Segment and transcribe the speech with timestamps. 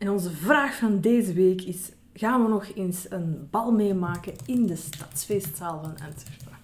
[0.00, 4.66] En onze vraag van deze week is: gaan we nog eens een bal meemaken in
[4.66, 6.58] de stadsfeestzaal van Antwerpen?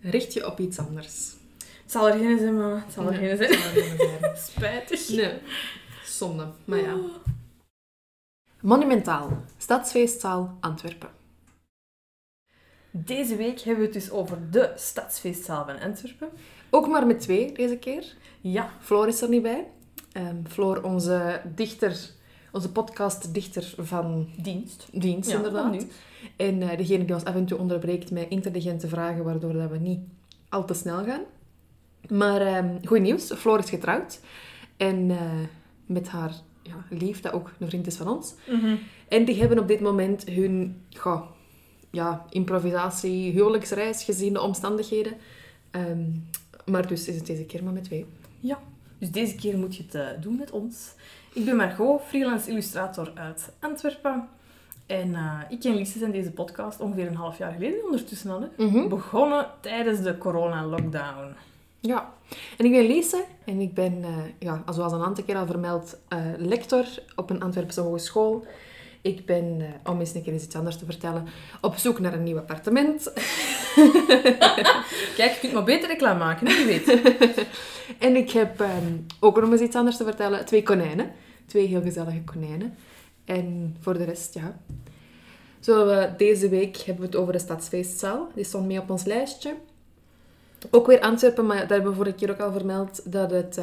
[0.00, 1.32] Richt je op iets anders.
[1.82, 3.52] Het zal er geen zijn, maar het zal er geen zijn.
[3.52, 4.36] zijn.
[4.50, 5.08] Spijtig.
[5.08, 5.38] Nee,
[6.04, 6.48] zonde.
[6.64, 6.96] Maar ja.
[8.60, 9.44] Monumentaal.
[9.58, 11.10] Stadsfeestzaal Antwerpen.
[12.90, 16.28] Deze week hebben we het dus over de stadsfeestzaal van Antwerpen.
[16.74, 18.14] Ook maar met twee deze keer.
[18.40, 19.66] Ja, Floor is er niet bij.
[20.12, 22.10] Ehm, Floor, onze dichter,
[22.52, 24.88] onze podcastdichter van dienst.
[24.92, 25.72] dienst, Ja, inderdaad.
[25.72, 25.80] nu.
[26.36, 29.78] En eh, degene die ons af en toe onderbreekt met intelligente vragen, waardoor dat we
[29.78, 30.00] niet
[30.48, 31.22] al te snel gaan.
[32.08, 34.20] Maar ehm goed nieuws, Floor is getrouwd.
[34.76, 35.18] En eh,
[35.86, 38.34] met haar ja, lief, dat ook een vriend is van ons.
[38.48, 38.76] Mhm.
[39.08, 41.22] En die hebben op dit moment hun goh,
[41.90, 45.12] ja, improvisatie, huwelijksreis gezien, de omstandigheden.
[45.70, 46.02] Ehm,
[46.66, 48.06] maar dus is het deze keer maar met twee.
[48.40, 48.58] Ja,
[48.98, 50.92] dus deze keer moet je het eh, doen met ons.
[51.32, 54.28] Ik ben Margot, freelance illustrator uit Antwerpen.
[54.86, 58.48] En eh, ik en Lise zijn deze podcast ongeveer een half jaar geleden ondertussen al.
[58.56, 58.88] Mhm.
[58.88, 61.34] begonnen tijdens de corona-lockdown.
[61.80, 62.12] Ja,
[62.58, 65.98] en ik ben Lise en ik ben, eh, ja, zoals een aantal keer al vermeld,
[66.38, 66.84] lector
[67.16, 68.46] op een Antwerpse hogeschool.
[69.00, 71.26] Ik ben, om eens een keer iets anders te vertellen,
[71.60, 73.12] op zoek naar een nieuw appartement.
[75.16, 77.00] Kijk, je kunt maar beter reclame maken, je weet.
[78.06, 81.10] en ik heb ehm, ook nog eens iets anders te vertellen, twee konijnen.
[81.46, 82.74] Twee heel gezellige konijnen.
[83.24, 84.56] En voor de rest, ja.
[85.60, 88.28] Zo, we deze week hebben we het over de Stadsfeestzaal.
[88.34, 89.54] Die stond mee op ons lijstje.
[90.70, 93.58] Ook weer Antwerpen, maar daar hebben we vorige keer ook al vermeld dat het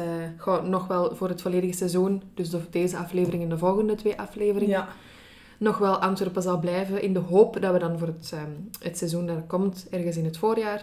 [0.46, 4.18] eh, nog wel voor het volledige seizoen, dus de- deze aflevering en de volgende twee
[4.18, 4.88] afleveringen, Ja,
[5.62, 7.02] nog wel Antwerpen zal blijven.
[7.02, 10.24] In de hoop dat we dan voor het, ehm, het seizoen dat komt, ergens in
[10.24, 10.82] het voorjaar,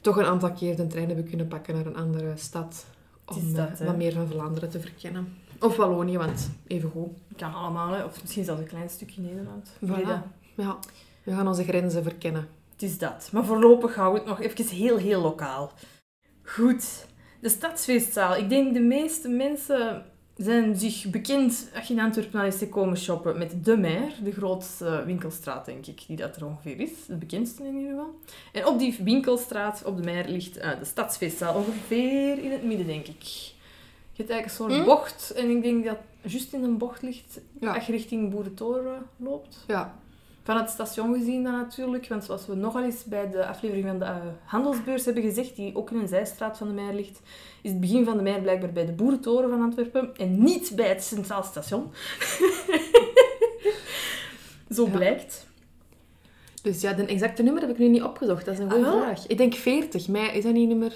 [0.00, 2.86] toch een aantal keer de trein hebben kunnen pakken naar een andere stad.
[3.24, 5.36] Om dat, eh, wat meer van Vlaanderen te verkennen.
[5.60, 7.08] Of Wallonië, want even goed.
[7.36, 8.04] kan allemaal, hè.
[8.04, 9.70] of misschien zelfs een klein stukje Nederland.
[9.84, 10.22] Voilà.
[10.56, 10.78] Ja,
[11.22, 12.48] we gaan onze grenzen verkennen.
[12.72, 13.28] Het is dat.
[13.32, 15.72] Maar voorlopig houden we het nog even heel, heel lokaal.
[16.42, 17.06] Goed.
[17.40, 18.36] De stadsfeestzaal.
[18.36, 20.04] Ik denk de meeste mensen
[20.36, 24.32] zijn zich bekend, als je in Antwerpen eens te komen shoppen, met De Meer, de
[24.32, 26.90] grootste winkelstraat, denk ik, die dat er ongeveer is.
[27.06, 28.14] De bekendste in ieder geval.
[28.52, 32.86] En op die winkelstraat, op De Meer, ligt eh, de stadsfeestzaal, ongeveer in het midden,
[32.86, 33.22] denk ik.
[34.12, 34.84] Je hebt eigenlijk een soort Hm?
[34.84, 37.74] bocht, en ik denk dat juist in een bocht ligt, Ja.
[37.74, 39.64] als je richting Boerentoren loopt.
[39.66, 39.94] Ja,
[40.44, 43.98] Van het station gezien dan natuurlijk, want zoals we nogal eens bij de aflevering van
[43.98, 47.20] de eh, handelsbeurs hebben gezegd, die ook in een zijstraat van de Meijer ligt,
[47.62, 50.88] is het begin van de Meijer blijkbaar bij de Boerentoren van Antwerpen en niet bij
[50.88, 51.90] het Centraal Station.
[54.74, 54.90] Zo Ja.
[54.90, 55.46] blijkt.
[56.62, 58.44] dus ja, de exacte nummer heb ik nu niet opgezocht.
[58.44, 59.26] Dat is een goede Ah, vraag.
[59.26, 60.92] Ik denk 40, maar is dat niet nummer...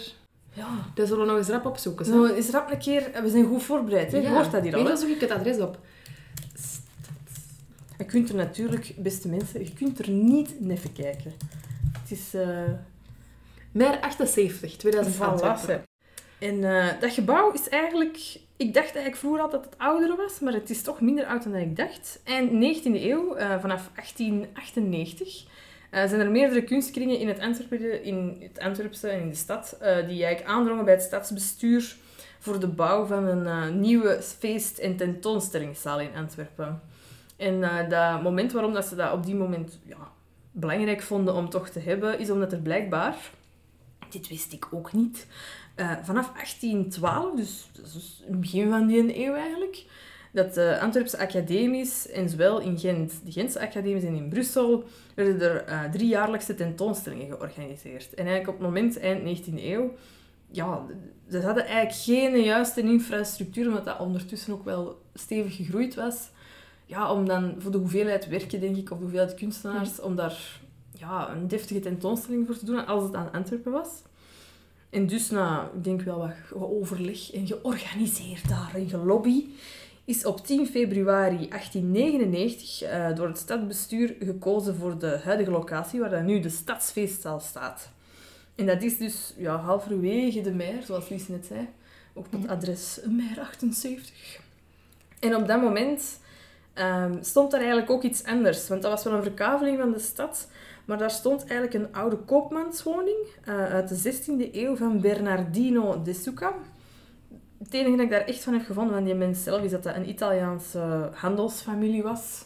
[0.52, 0.66] Ja.
[0.94, 2.06] Dat zullen we nog eens rap opzoeken.
[2.06, 2.12] hè?
[2.14, 4.18] Nou, is rap een keer, we zijn goed voorbereid, hè?
[4.18, 4.84] je hoort dat hier al.
[4.84, 5.78] Weet zoek ik het adres op.
[7.98, 11.32] Je kunt er natuurlijk, beste mensen, je kunt er niet even kijken.
[12.02, 12.34] Het is...
[12.34, 12.62] eh,
[13.72, 15.60] Mer 78, 2000 Voilà, Antwerpen.
[15.66, 15.80] zeg.
[16.38, 18.16] En eh, dat gebouw is eigenlijk...
[18.56, 21.42] Ik dacht eigenlijk vroeger altijd dat het ouder was, maar het is toch minder oud
[21.42, 22.20] dan ik dacht.
[22.24, 25.44] Eind 19e eeuw, eh, vanaf 1898,
[25.90, 29.76] eh, zijn er meerdere kunstkringen in het, Antwerpen, in het Antwerpse en in de stad,
[29.80, 31.96] die eigenlijk aandrongen bij het stadsbestuur
[32.38, 36.80] voor de bouw van een nieuwe feest- en tentoonstellingszaal in Antwerpen.
[37.38, 40.12] En eh, dat moment waarom dat ze dat op die moment ja,
[40.52, 43.16] belangrijk vonden om toch te hebben, is omdat er blijkbaar
[44.10, 45.26] dit wist ik ook niet.
[45.74, 49.84] Eh, vanaf 1812, dus dus het begin van die eeuw eigenlijk,
[50.32, 54.84] dat de Antwerpse academies, en zowel in Gent, de Gentse academies en in Brussel,
[55.14, 58.14] werden er eh, drie jaarlijkse tentoonstellingen georganiseerd.
[58.14, 59.92] En eigenlijk op het moment, eind 19e eeuw,
[60.50, 60.86] ja,
[61.30, 66.30] ze hadden eigenlijk geen juiste infrastructuur, omdat dat ondertussen ook wel stevig gegroeid was.
[66.88, 70.60] Ja, om dan voor de hoeveelheid werken, denk ik, of de hoeveelheid kunstenaars, om daar
[70.92, 73.88] ja, een deftige tentoonstelling voor te doen, als het aan Antwerpen was.
[74.90, 79.44] En dus na, ik denk wel wat overleg en georganiseerd daar en gelobby,
[80.04, 86.10] is op 10 februari 1899 eh, door het stadsbestuur gekozen voor de huidige locatie, waar
[86.10, 87.90] dan nu de stadsfeestzaal staat.
[88.54, 91.68] En dat is dus ja, halverwege de Meijer, zoals Lies net zei.
[92.14, 94.40] Ook het adres Meijer 78.
[95.20, 96.18] En op dat moment
[96.78, 98.68] ehm, stond daar eigenlijk ook iets anders.
[98.68, 100.48] Want dat was wel een verkaveling van de stad.
[100.84, 106.12] Maar daar stond eigenlijk een oude koopmanswoning eh, uit de 16e eeuw van Bernardino de
[106.12, 106.54] Succa.
[107.58, 109.82] Het enige dat ik daar echt van heb gevonden van die mens zelf is dat
[109.82, 112.44] dat een Italiaanse handelsfamilie was.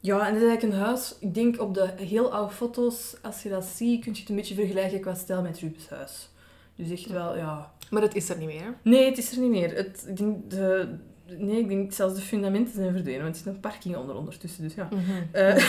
[0.00, 3.42] Ja, en dat is eigenlijk een huis, ik denk op de heel oude foto's, als
[3.42, 6.30] je dat ziet, kun je het een beetje vergelijken qua stijl met Rubens huis.
[6.74, 7.72] Dus echt wel, ja...
[7.90, 8.74] Maar dat is er niet meer.
[8.82, 9.76] Nee, het is er niet meer.
[9.76, 10.98] Het, ik denk de,
[11.38, 14.62] nee, ik denk zelfs de fundamenten zijn verdwenen, want er zit een parking onder ondertussen,
[14.62, 14.88] dus ja.
[15.32, 15.56] Eh,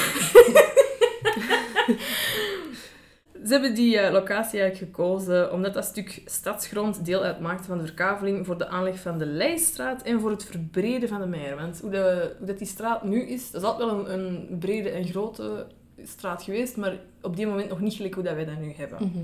[3.45, 7.86] Ze hebben die eh, locatie eigenlijk gekozen omdat dat stuk stadsgrond deel uitmaakte van de
[7.86, 11.56] verkaveling voor de aanleg van de Leijstraat en voor het verbreden van de Meijer.
[11.56, 14.57] Want hoe, de, hoe dat die straat nu is, dat is altijd wel een, een
[14.60, 15.65] brede en grote
[16.04, 18.98] straat geweest, maar op die moment nog niet gelijk hoe dat wij dat nu hebben.
[19.01, 19.24] Mhm.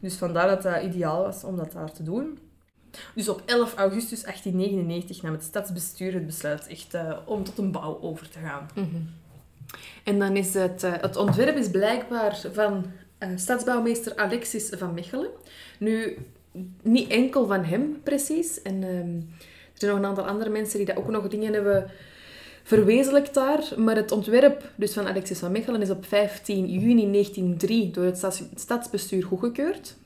[0.00, 2.38] Dus vandaar dat dat ideaal was om dat daar te doen.
[3.14, 7.72] Dus op 11 augustus 1899 nam het stadsbestuur het besluit echt eh, om tot een
[7.72, 8.68] bouw over te gaan.
[8.74, 8.86] Mhm.
[10.04, 12.84] En dan is het, eh, het ontwerp is blijkbaar van
[13.18, 15.30] eh, stadsbouwmeester Alexis van Mechelen.
[15.78, 16.18] Nu,
[16.82, 18.62] niet enkel van hem precies.
[18.62, 19.16] En ehm,
[19.72, 21.90] er zijn nog een aantal andere mensen die dat ook nog dingen hebben
[22.62, 23.72] verwezenlijkt daar.
[23.76, 28.16] Maar het ontwerp dus van Alexis van Mechelen is op 15 juni 1903 door het
[28.16, 29.96] stads- stadsbestuur goedgekeurd.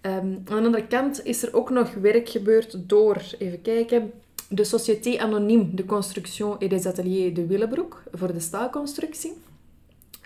[0.00, 4.12] Ehm, aan de andere kant is er ook nog werk gebeurd door, even kijken,
[4.48, 9.32] de Société Anonyme de Construction et des Ateliers de Willebroek voor de staalconstructie.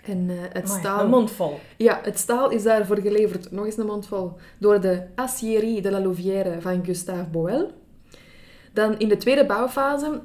[0.05, 1.03] En eh, het Amai, staal...
[1.03, 1.59] Een mond vol.
[1.77, 5.91] Ja, het staal is daarvoor geleverd, nog eens een mond vol, door de Aciérie de
[5.91, 7.71] la Louvière van Gustave Boel.
[8.73, 10.21] Dan in de tweede bouwfase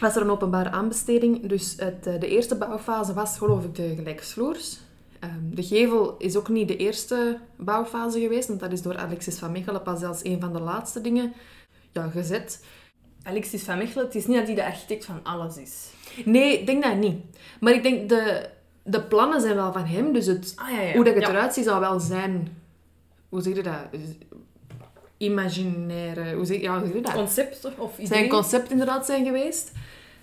[0.00, 1.46] was er een openbare aanbesteding.
[1.46, 4.78] Dus het, eh, de eerste bouwfase was geloof ik de gelijksvloers.
[5.26, 9.38] Ehm, de gevel is ook niet de eerste bouwfase geweest, want dat is door Alexis
[9.38, 11.32] van Mechelen pas als een van de laatste dingen
[11.92, 12.64] ja, gezet.
[13.22, 15.90] Alexis van Mechelen, het is niet dat hij de architect van alles is.
[16.24, 17.16] Nee, ik denk dat niet.
[17.60, 18.48] Maar ik denk, de,
[18.82, 20.92] de plannen zijn wel van hem, dus het, Ah ja, ja.
[20.94, 21.30] Hoe dat het Ja.
[21.30, 22.56] eruit ziet, zal wel zijn...
[23.28, 23.74] Hoe zeg je dat?
[25.16, 26.34] Imaginaire...
[26.34, 27.12] Hoe zeg, ja, hoe zeg je dat?
[27.12, 28.06] Concept of idee.
[28.06, 29.72] Zijn concept inderdaad zijn geweest.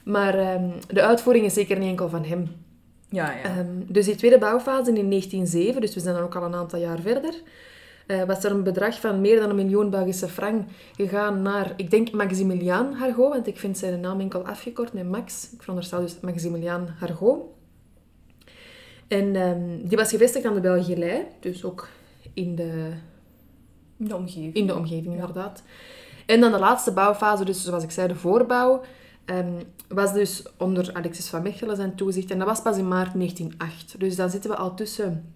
[0.03, 2.62] Maar ehm, de uitvoering is zeker niet enkel van hem.
[3.13, 3.43] Ja, ja.
[3.43, 6.79] Ehm, dus die tweede bouwfase in 1907, dus we zijn dan ook al een aantal
[6.79, 7.33] jaar verder,
[8.07, 11.91] eh, was er een bedrag van meer dan een miljoen Belgische frank gegaan naar, ik
[11.91, 15.49] denk, Maximiliaan Hargo, want ik vind zijn naam enkel afgekort met Max.
[15.53, 17.53] Ik veronderstel dus Maximiliaan Hargo.
[19.07, 21.87] En ehm, die was gevestigd aan de Belgielei, dus ook
[22.33, 22.89] in de,
[23.97, 24.53] In de omgeving.
[24.55, 25.19] in de omgeving Ja.
[25.19, 25.63] inderdaad.
[26.25, 28.81] En dan de laatste bouwfase, dus zoals ik zei, de voorbouw,
[29.25, 32.31] ehm, was dus onder Alexis van Mechelen zijn toezicht.
[32.31, 33.99] En dat was pas in maart 1908.
[33.99, 35.33] Dus dan zitten we al tussen...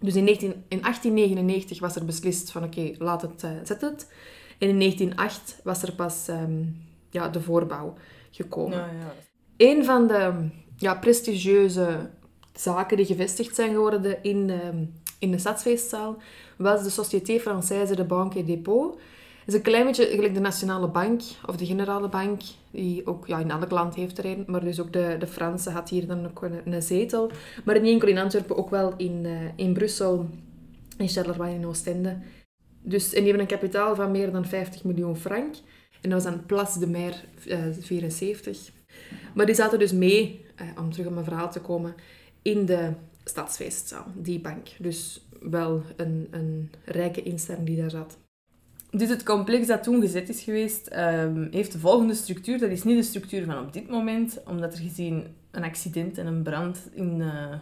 [0.00, 4.08] Dus in, 19, in 1899 was er beslist van oké, laat het, eh, zet het.
[4.58, 6.62] En in 1908 was er pas ehm,
[7.10, 7.94] ja, de voorbouw
[8.30, 8.78] gekomen.
[8.78, 9.14] Ja, ja.
[9.56, 12.10] Een van de ja, prestigieuze
[12.54, 14.84] zaken die gevestigd zijn geworden in, ehm,
[15.18, 16.16] in de stadsfeestzaal
[16.56, 18.98] was de Société Française de Banque et Dépôt.
[19.46, 22.40] Is een klein beetje gelijk de Nationale Bank of de Generale Bank,
[22.70, 25.70] die ook ja, in elk land heeft er een, maar dus ook de, de Franse
[25.70, 27.30] had hier dan ook een, een zetel.
[27.64, 30.28] Maar niet enkel in Antwerpen, ook wel in, eh, in Brussel,
[30.98, 32.18] in Charleroi in Oostende.
[32.82, 35.54] Dus, en die hebben een kapitaal van meer dan 50 miljoen frank.
[36.00, 38.70] En dat was dan Place de Mer eh, 74.
[39.34, 41.94] Maar die zaten dus mee, eh, om terug op mijn verhaal te komen,
[42.42, 42.92] in de
[43.24, 44.68] stadsfeestzaal, die bank.
[44.78, 48.18] Dus wel een, een rijke instelling die daar zat.
[48.90, 52.58] Dus het complex dat toen gezet is geweest, ehm, heeft de volgende structuur.
[52.58, 56.26] Dat is niet de structuur van op dit moment, omdat er gezien een accident en
[56.26, 57.52] een brand in eh,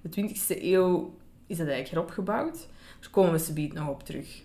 [0.00, 1.14] de 20e eeuw
[1.46, 2.68] is dat eigenlijk heropgebouwd.
[3.00, 4.42] Daar komen we subiet nog op terug.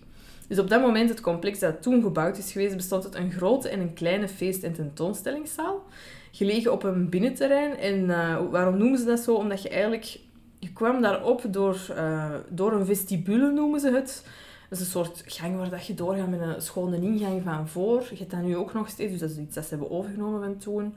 [0.48, 3.68] Dus op dat moment, het complex dat toen gebouwd is geweest, bestond uit een grote
[3.68, 5.84] en een kleine feest- en tentoonstellingszaal.
[6.30, 7.76] Gelegen op een binnenterrein.
[7.76, 9.34] En eh, waarom noemen ze dat zo?
[9.34, 10.18] Omdat je eigenlijk...
[10.58, 14.24] Je kwam daarop door, eh, door een vestibule, noemen ze het.
[14.68, 18.06] Dat is een soort gang waar dat je doorgaat met een schone ingang van voor.
[18.10, 20.42] Je hebt dat nu ook nog steeds, dus dat is iets dat ze hebben overgenomen
[20.42, 20.96] van toen.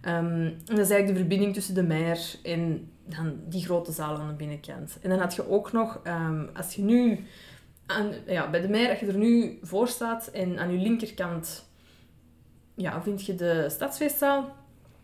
[0.00, 4.16] Ehm, en dat is eigenlijk de verbinding tussen de Meijer en dan die grote zaal
[4.16, 4.98] aan de binnenkant.
[5.02, 7.24] En dan had je ook nog, ehm, als je nu
[7.86, 11.66] aan, ja, bij de Meijer, als je er nu voor staat en aan je linkerkant
[12.74, 14.56] ja, vind je de stadsfeestzaal.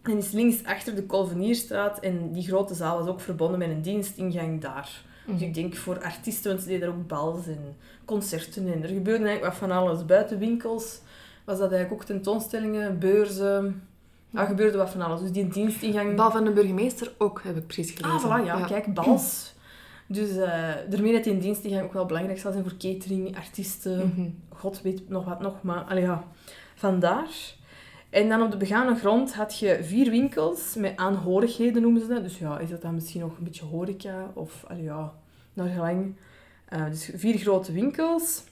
[0.02, 3.82] En is links achter de Kolvenierstraat en die grote zaal was ook verbonden met een
[3.82, 5.04] dienstingang daar.
[5.26, 8.88] Dus ik denk voor artiesten, want ze deden er ook bals en concerten en er
[8.88, 10.04] gebeurde eigenlijk wat van alles.
[10.06, 11.00] Buiten winkels
[11.44, 13.82] was dat eigenlijk ook tentoonstellingen, beurzen.
[14.32, 15.20] Er gebeurde wat van alles.
[15.20, 16.16] Dus die dienstingang...
[16.16, 18.30] Bal van de burgemeester ook, heb ik precies gelezen.
[18.30, 19.54] Ah, voilà, ja, kijk, bals.
[20.06, 20.46] Dus uh,
[20.90, 24.28] daarmee dat die dienstingang ook wel belangrijk zal zijn voor catering, artiesten, Mhm.
[24.58, 26.24] god weet nog wat nog, maar allee, ja,
[26.74, 27.28] vandaar.
[28.14, 32.22] En dan op de begane grond had je vier winkels met aanhorigheden, noemen ze dat.
[32.22, 35.12] Dus ja, is dat dan misschien nog een beetje horeca of, allee, ja,
[35.52, 36.16] naar gelang.
[36.68, 38.42] Eh, dus vier grote winkels.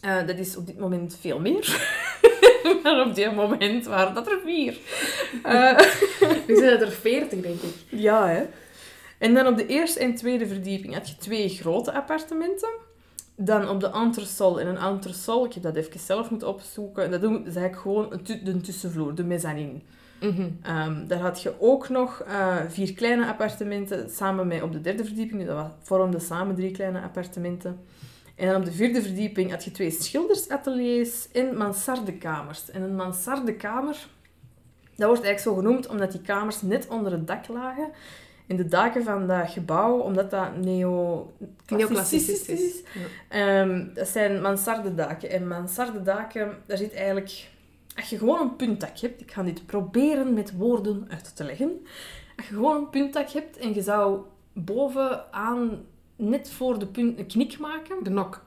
[0.00, 1.90] Eh, dat is op dit moment veel meer.
[2.82, 4.78] maar op dit moment waren dat er vier.
[5.42, 5.78] Eh,
[6.46, 7.74] Nu zijn het er veertig, denk ik.
[7.88, 8.46] ja, hè.
[9.18, 12.70] En dan op de eerste en tweede verdieping had je twee grote appartementen.
[13.44, 14.60] Dan op de entresol.
[14.60, 17.10] En een entresol, ik heb dat even zelf moeten opzoeken.
[17.10, 19.80] Dat doen- is eigenlijk gewoon de tussenvloer, de mezzanine.
[20.20, 20.48] Mhm.
[20.62, 25.04] Ehm, daar had je ook nog eh, vier kleine appartementen samen met op de derde
[25.04, 25.46] verdieping.
[25.46, 27.80] Dat vormden samen drie kleine appartementen.
[28.34, 32.70] En dan op de vierde verdieping had je twee schildersateliers en mansardekamers.
[32.70, 34.06] En een mansardekamer,
[34.96, 37.88] dat wordt eigenlijk zo genoemd omdat die kamers net onder het dak lagen.
[38.52, 40.64] En de daken van dat gebouw, omdat dat is,
[41.66, 42.82] Neoclassicistisch.
[43.28, 43.60] Ja.
[43.60, 45.30] Ehm, dat zijn mansardedaken.
[45.30, 47.50] En mansardedaken, daar zit eigenlijk...
[47.96, 49.20] Als je gewoon een puntdak hebt...
[49.20, 51.86] Ik ga dit proberen met woorden uit te leggen.
[52.36, 54.20] Als je gewoon een puntdak hebt en je zou
[54.52, 55.84] bovenaan
[56.16, 58.04] net voor de punt een knik maken...
[58.04, 58.44] De nok.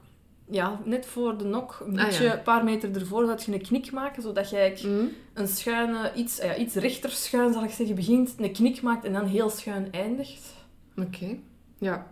[0.50, 2.32] Ja, net voor de nok, een Ah, beetje, ja.
[2.36, 5.06] een paar meter ervoor, dat je een knik maken, zodat je eigenlijk Mhm.
[5.34, 9.12] een schuine, iets, ja, iets rechter schuin, zal ik zeggen, begint, een knik maakt en
[9.12, 10.54] dan heel schuin eindigt.
[10.96, 11.36] Oké.
[11.78, 12.06] Ja.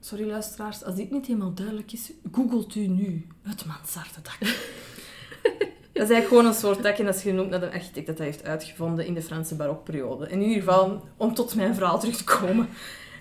[0.00, 4.38] Sorry luisteraars, als dit niet helemaal duidelijk is, googelt u nu het mansardedak.
[5.92, 8.16] dat is eigenlijk gewoon een soort dak en dat is genoemd naar een architect dat
[8.16, 10.28] dat heeft uitgevonden in de Franse barokperiode.
[10.28, 12.68] In ieder geval, om tot mijn verhaal terug te komen,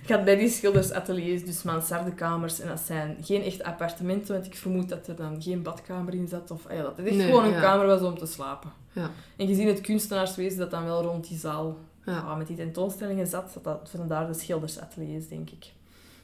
[0.06, 4.90] gaat bij die schildersateliers dus mansardekamers en dat zijn geen echte appartementen, want ik vermoed
[4.90, 7.46] dat er dan geen badkamer in zat of ah ja, dat het echt Nee, gewoon
[7.46, 7.62] een ja.
[7.62, 8.72] kamer was om te slapen.
[8.92, 9.10] Ja.
[9.36, 12.14] En gezien het kunstenaarswezen dat dan wel rond die zaal Ja.
[12.14, 15.66] ja, met die tentoonstellingen zat, dat dat vandaar de schildersateliers, denk ik.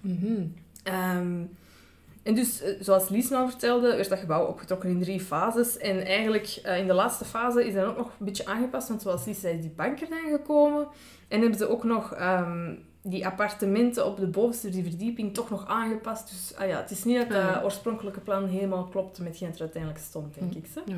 [0.02, 0.42] Mhm.
[0.84, 1.42] Ehm,
[2.24, 5.78] en dus, eh, zoals Lies nou vertelde, werd dat gebouw opgetrokken in drie fases.
[5.78, 9.02] En eigenlijk eh, in de laatste fase is dat ook nog een beetje aangepast, want
[9.02, 10.88] zoals Lies zei, is die bank er dan gekomen.
[11.28, 12.74] En hebben ze ook nog ehm,
[13.04, 16.30] die appartementen op de bovenste drie verdieping toch nog aangepast.
[16.30, 17.62] Dus ah ja, het is niet dat dat Ja.
[17.64, 20.58] oorspronkelijke plan helemaal klopte met hetgeen er uiteindelijk stond, denk Hm.
[20.58, 20.66] ik.
[20.74, 20.82] Zo.
[20.86, 20.98] Ja.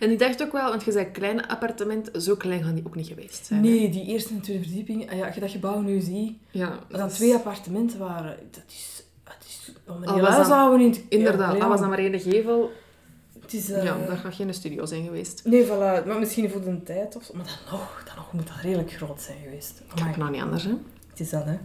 [0.00, 2.94] En ik dacht ook wel, want je zei kleine appartementen, zo klein gaan die ook
[2.94, 3.64] niet geweest zijn.
[3.64, 3.70] hè?
[3.70, 6.68] Nee, die eerste en tweede verdieping, ah ja, als je dat gebouw nu ziet, Ja,
[6.88, 9.02] dat dan is- twee appartementen waren, dat is...
[9.24, 11.88] Dat is om een Al huis dat- houden in het- Inderdaad, ja, dat was dan
[11.88, 12.70] maar één gevel.
[13.40, 13.70] Het is...
[13.70, 15.42] eh, Ja, daar gaat geen studio zijn geweest.
[15.44, 16.06] Nee, voilà.
[16.06, 17.34] Maar misschien voor de tijd of zo.
[17.36, 19.82] Maar dan nog, dan nog moet dat redelijk groot zijn geweest.
[19.94, 20.74] Maar Maar nou niet anders, hè?
[21.12, 21.58] Het is dat, hè.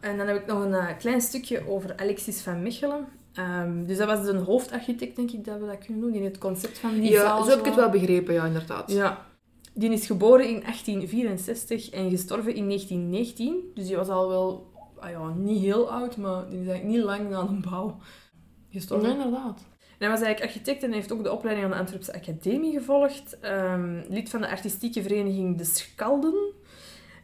[0.00, 3.06] En dan heb ik nog een eh, klein stukje over Alexis van Mechelen.
[3.32, 6.12] Ehm, dus dat was een hoofdarchitect, denk ik, dat we dat kunnen doen.
[6.12, 8.90] Die het concept van die Ja, zaal zo heb ik het wel begrepen, ja, inderdaad.
[8.90, 9.26] Ja.
[9.74, 13.70] Die is geboren in 1864 en gestorven in 1919.
[13.74, 17.04] Dus die was al wel, ah ja, niet heel oud, maar die is eigenlijk niet
[17.04, 17.98] lang na de bouw
[18.70, 19.08] gestorven.
[19.08, 19.66] Ja, inderdaad.
[19.78, 23.40] En hij was eigenlijk architect en heeft ook de opleiding aan de Antwerpse Academie gevolgd.
[23.40, 26.52] Ehm, lid van de artistieke vereniging De Schalden.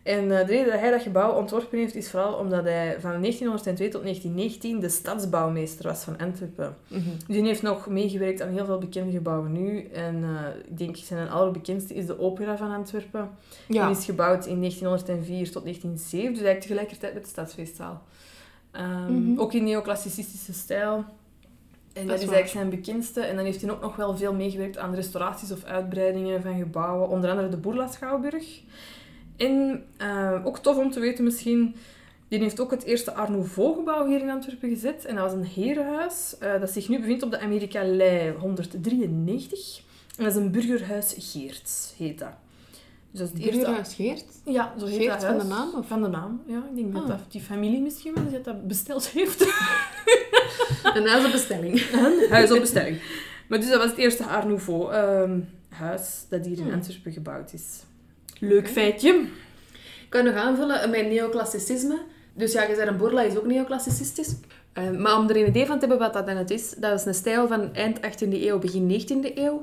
[0.05, 3.21] En eh, de reden dat hij dat gebouw ontworpen heeft, is vooral omdat hij van
[3.21, 6.77] 1902 tot 1919 de stadsbouwmeester was van Antwerpen.
[6.89, 9.89] Dus die heeft nog meegewerkt aan heel veel bekende gebouwen nu.
[9.93, 13.31] En eh, ik denk zijn allerbekendste is de Opera van Antwerpen.
[13.69, 13.87] Ja.
[13.89, 18.03] Die is gebouwd in 1904 tot 1907, dus eigenlijk tegelijkertijd met de Stadsfeestzaal.
[18.71, 19.41] Ehm, Mhm.
[19.41, 21.05] Ook in neoclassicistische stijl.
[21.93, 23.21] En dat, is eigenlijk zijn bekendste.
[23.21, 27.09] En dan heeft hij ook nog wel veel meegewerkt aan restauraties of uitbreidingen van gebouwen.
[27.09, 28.61] Onder andere de Boerla Schouwburg.
[29.37, 31.75] En eh, ook tof om te weten misschien...
[32.29, 35.05] Die heeft ook het eerste Art Nouveau-gebouw hier in Antwerpen gezet.
[35.05, 39.81] En dat was een herenhuis eh, dat zich nu bevindt op de Amerika-Lei 193.
[40.17, 42.29] En dat is een burgerhuis Geerts, heet dat.
[43.11, 43.57] Dus dat is het eerste...
[43.59, 44.25] Burgerhuis Geert?
[44.45, 45.49] Ja, zo heet Geert dat van de huis.
[45.55, 45.87] naam, of?
[45.87, 46.63] Van de naam, ja.
[46.71, 47.09] Ik denk dat, Ah.
[47.09, 49.41] dat die familie misschien wel die dat besteld heeft.
[50.95, 51.81] Een huizenbestelling.
[51.93, 52.99] Een huis op bestelling.
[53.49, 56.73] Maar dus dat was het eerste Art Nouveau ehm, huis dat hier in Hmm.
[56.73, 57.83] Antwerpen gebouwd is.
[58.41, 59.27] Leuk feitje.
[60.03, 61.99] Ik kan nog aanvullen met neoclassicisme.
[62.35, 64.35] Dus ja, je zei een Borla is ook neoclassicistisch.
[64.73, 67.01] Eh, maar om er een idee van te hebben wat dat dan het is, dat
[67.01, 69.63] is een stijl van eind 18e eeuw, begin 19e eeuw.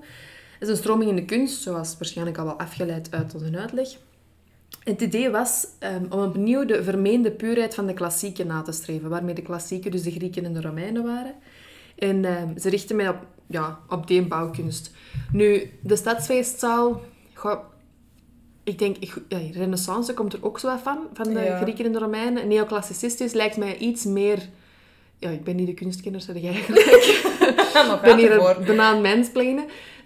[0.59, 3.87] Dat is een stroming in de kunst, zoals waarschijnlijk al wel afgeleid uit onze uitleg.
[4.83, 9.09] Het idee was ehm, om opnieuw de vermeende puurheid van de klassieken na te streven,
[9.09, 11.33] waarmee de klassieken dus de Grieken en de Romeinen waren.
[11.97, 14.91] En ehm, ze richten mij op, ja, op die bouwkunst.
[15.31, 17.01] Nu, de stadsfeestzaal...
[17.33, 17.59] goh,
[18.63, 21.57] ik denk, ik, ja, renaissance komt er ook zo wat van, van de Ja.
[21.57, 22.47] Grieken en de Romeinen.
[22.47, 24.49] Neoclassicistisch lijkt mij iets meer...
[25.17, 26.85] Ja, ik ben niet de kunstkenner, zeg jij gelijk.
[27.95, 29.05] Ik ben hier een banaan.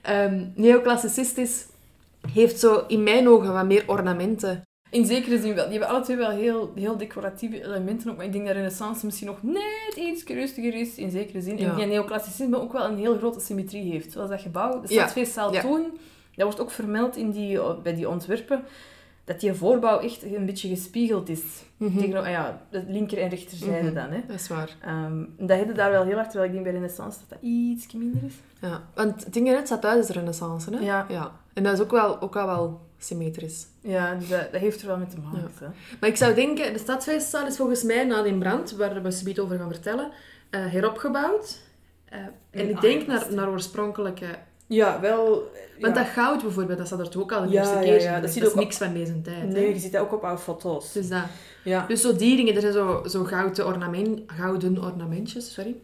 [0.01, 1.65] Ehm neoclassicistisch
[2.33, 4.63] heeft zo in mijn ogen wat meer ornamenten.
[4.89, 5.63] In zekere zin wel.
[5.69, 8.15] Die hebben alle twee wel heel, heel decoratieve elementen ook.
[8.17, 11.57] Maar ik denk dat renaissance misschien nog net iets rustiger is, in zekere zin.
[11.57, 11.69] Ja.
[11.69, 14.12] En die neoclassicisme ook wel een heel grote symmetrie heeft.
[14.12, 15.62] Zoals dat gebouw, de stadsfeestzaal Ja.
[15.62, 15.97] toen,
[16.35, 18.63] dat wordt ook vermeld in die, bij die ontwerpen,
[19.23, 21.41] dat die voorbouw echt een beetje gespiegeld is.
[21.97, 23.93] Tegen, ah ja, de linker en rechterzijde Mhm.
[23.93, 24.09] dan.
[24.11, 24.21] Hè.
[24.27, 24.75] Dat is waar.
[24.81, 27.93] Ehm, dat hebben daar wel heel hard, terwijl ik denk bij renaissance dat dat iets
[27.93, 28.33] minder is.
[28.61, 28.81] Ja.
[28.93, 30.79] Want het ding in het staat uit is renaissance, hè?
[30.79, 31.05] Ja.
[31.09, 31.31] ja.
[31.53, 33.67] En dat is ook wel, ook wel, wel symmetrisch.
[33.81, 35.73] Ja, dus dat, dat heeft er wel mee te maken.
[35.99, 39.43] Maar ik zou denken, de stadsfeestzaal is volgens mij na die brand, waar we zometeen
[39.43, 40.11] over gaan vertellen,
[40.49, 41.59] eh, heropgebouwd.
[42.05, 42.19] Eh,
[42.51, 44.25] en ik denk naar, naar oorspronkelijke...
[44.67, 45.51] Ja, wel...
[45.79, 46.03] Want ja.
[46.03, 48.01] dat goud bijvoorbeeld, dat staat er toch ook al de Ja, eerste ja, keer.
[48.01, 48.22] ja, in.
[48.22, 49.50] dat dat is ook niks van deze tijd.
[49.50, 49.74] Nee, hè.
[49.74, 50.91] je ziet dat ook op oude foto's.
[50.91, 51.24] Dus, dat.
[51.63, 51.86] Ja.
[51.88, 55.75] dus zo die dingen, er zijn zo, zo gouden, ornamen, gouden ornamentjes, sorry.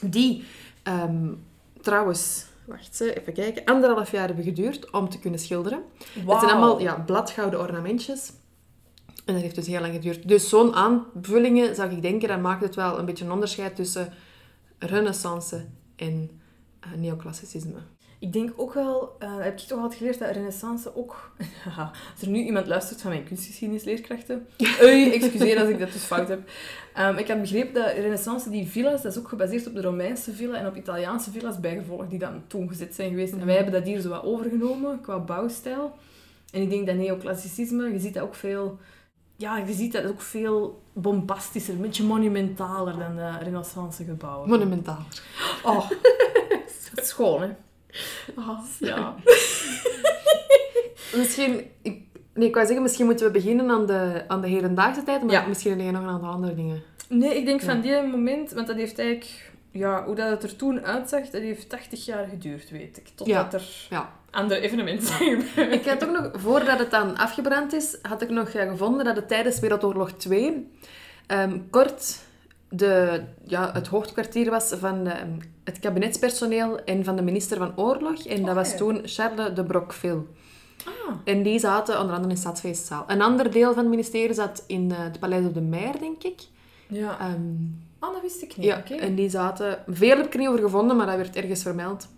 [0.00, 0.44] Die
[0.82, 1.32] ehm,
[1.80, 5.82] trouwens, wacht ze, even kijken, anderhalf jaar hebben geduurd om te kunnen schilderen.
[5.98, 8.32] Het zijn allemaal ja, bladgouden ornamentjes.
[9.24, 10.28] En dat heeft dus heel lang geduurd.
[10.28, 14.12] Dus zo'n aanvullingen, zou ik denken, dat maakt het wel een beetje een onderscheid tussen
[14.78, 15.64] renaissance
[15.96, 16.30] en
[16.80, 17.78] eh, neoclassicisme.
[18.18, 21.30] Ik denk ook wel, eh, heb ik toch altijd geleerd dat renaissance ook...
[21.64, 24.46] Haha, als er nu iemand luistert van mijn kunstgeschiedenisleerkrachten...
[24.82, 26.48] Oei, excuseer als ik dat dus fout heb.
[26.94, 30.32] Ehm, ik heb begrepen dat renaissance, die villa's, dat is ook gebaseerd op de Romeinse
[30.32, 33.32] villa en op Italiaanse villa's bijgevolg, die dan toen gezet zijn geweest.
[33.32, 35.94] En wij hebben dat hier zo wat overgenomen, qua bouwstijl.
[36.52, 38.78] En ik denk dat neoclassicisme, je ziet dat ook veel...
[39.38, 44.48] Ja, je ziet dat ook veel bombastischer, een beetje monumentaler dan de renaissance gebouwen.
[44.48, 45.04] Monumentaal.
[45.62, 45.90] Oh,
[46.94, 47.48] dat is schoon, hè?
[48.36, 49.14] Ah, ja.
[51.16, 51.70] Misschien...
[51.82, 52.00] Ik,
[52.34, 55.32] nee, ik wou zeggen, misschien moeten we beginnen aan de, aan de hedendaagse tijd, maar
[55.32, 55.46] Ja.
[55.46, 56.82] misschien jij nog een aantal andere dingen.
[57.08, 57.66] Nee, ik denk Ja.
[57.66, 61.40] van die moment, want dat heeft eigenlijk, ja, hoe dat het er toen uitzag, dat
[61.42, 63.08] heeft 80 jaar geduurd, weet ik.
[63.14, 63.58] Totdat Ja.
[63.58, 64.12] er Ja.
[64.30, 65.38] andere evenementen.
[65.72, 69.28] Ik had ook nog, voordat het dan afgebrand is, had ik nog gevonden dat het
[69.28, 70.70] tijdens Wereldoorlog 2
[71.26, 72.18] ehm, kort
[72.68, 75.30] de, ja, het hoofdkwartier was van ehm,
[75.64, 78.24] het kabinetspersoneel en van de minister van Oorlog.
[78.26, 78.76] En dat Oh, was ja.
[78.76, 80.22] toen Charles de Broqueville.
[80.86, 83.04] Ah, En die zaten onder andere in de Stadsfeestzaal.
[83.06, 86.22] Een ander deel van het ministerie zat in eh, het Paleis op de Meijer, denk
[86.22, 86.40] ik.
[86.88, 87.18] ja.
[87.20, 87.54] Ehm,
[87.98, 88.66] Ah, dat wist ik niet.
[88.66, 89.78] ja, en die zaten...
[89.86, 92.08] Veel heb ik er niet over gevonden, maar dat werd ergens vermeld.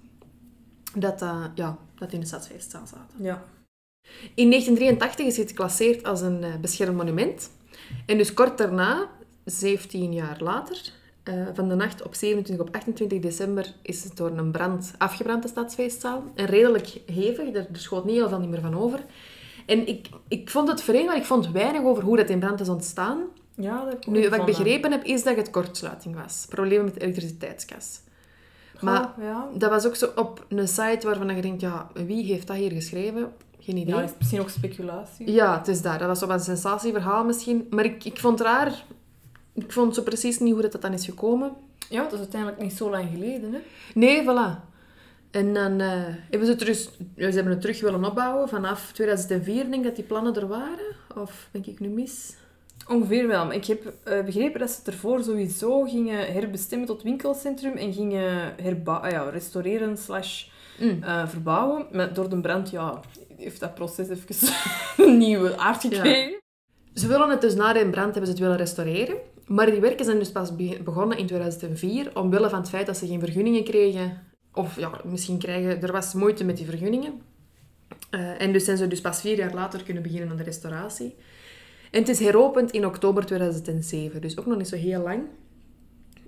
[0.94, 3.16] Dat, eh, ja, dat die in de Stadsfeestzaal zaten.
[3.24, 3.42] Ja.
[4.34, 7.50] In 1983 is het geclasseerd als een eh, beschermd monument.
[8.06, 9.08] En dus kort daarna,
[9.50, 14.30] 17 jaar later, eh, van de nacht op 27 op 28 december, is het door
[14.30, 16.22] een brand afgebrand, de stadsfeestzaal.
[16.34, 19.04] En redelijk hevig, er, er schoot niet heel veel niet meer van over.
[19.66, 22.60] En ik, ik vond het vreemd, maar ik vond weinig over hoe dat in brand
[22.60, 23.18] is ontstaan.
[23.54, 26.46] Ja, dat Nu, wat ik begrepen heb, is dat het kortsluiting was.
[26.48, 28.00] Problemen met de elektriciteitskas.
[28.80, 29.48] Maar ja.
[29.54, 32.70] dat was ook zo op een site waarvan je denkt, ja, wie heeft dat hier
[32.70, 33.32] geschreven?
[33.58, 33.94] Geen idee.
[33.94, 35.32] ja, is misschien ook speculatie.
[35.32, 35.98] Ja, het is daar.
[35.98, 37.66] Dat was op een sensatieverhaal misschien.
[37.70, 38.84] Maar ik, ik vond het raar.
[39.64, 41.52] Ik vond zo precies niet hoe dat, dat dan is gekomen.
[41.88, 43.58] Ja, dat is uiteindelijk niet zo lang geleden, hè.
[43.94, 44.66] Nee, voilà.
[45.30, 45.88] En dan eh,
[46.30, 48.48] hebben ze het terug, ja, ze hebben het terug willen opbouwen.
[48.48, 50.94] Vanaf 2004 denk ik dat die plannen er waren.
[51.16, 52.34] Of denk ik nu mis?
[52.88, 53.46] Ongeveer wel.
[53.46, 57.92] Maar ik heb eh, begrepen dat ze het ervoor sowieso gingen herbestemmen tot winkelcentrum en
[57.92, 60.44] gingen herba- ah ja, restaureren slash
[60.80, 61.02] Mm.
[61.02, 61.86] eh, verbouwen.
[61.92, 63.00] Maar door de brand, ja,
[63.36, 64.48] heeft dat proces even
[65.06, 66.40] een nieuwe aard gekregen.
[66.94, 69.16] Ze willen het dus na de brand hebben ze het willen restaureren.
[69.48, 72.96] Maar die werken zijn dus pas be- begonnen in 2004, omwille van het feit dat
[72.96, 74.22] ze geen vergunningen kregen.
[74.54, 75.82] Of ja, misschien krijgen...
[75.82, 77.12] Er was moeite met die vergunningen.
[78.10, 81.14] Eh, en dus zijn ze dus pas vier jaar later kunnen beginnen aan de restauratie.
[81.90, 85.22] En het is heropend in oktober 2007, dus ook nog niet zo heel lang.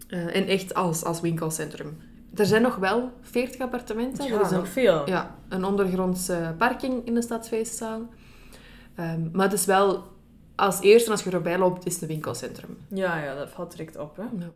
[0.08, 1.96] Eh, en echt als, als winkelcentrum.
[2.34, 4.24] Er zijn nog wel 40 appartementen.
[4.24, 5.08] Ja, er dat is is een veel.
[5.08, 8.08] ja, een ondergrondse parking in de stadsfeestzaal.
[8.94, 10.04] Ehm, maar het is wel,
[10.60, 12.76] als eerste als je erbij loopt, is het winkelcentrum.
[12.88, 14.16] Ja, ja, dat valt direct op.
[14.16, 14.22] Hè.
[14.22, 14.52] Ja.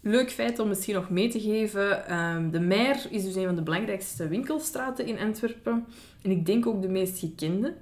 [0.00, 2.06] Leuk feit om misschien nog mee te geven.
[2.06, 5.86] ehm, de Meijer is dus een van de belangrijkste winkelstraten in Antwerpen.
[6.22, 7.74] En ik denk ook de meest gekende.